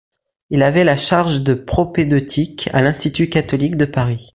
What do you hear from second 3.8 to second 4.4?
Paris.